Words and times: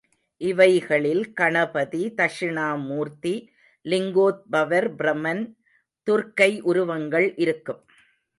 இவைகளில் 0.41 1.33
கணபதி, 1.33 2.13
தக்ஷிணாமூர்த்தி, 2.17 3.33
லிங்கோத்பவர், 3.85 4.87
பிரமன், 4.97 5.43
துர்க்கை 6.07 6.61
உருவங்கள் 6.61 7.35
இருக்கும். 7.37 7.81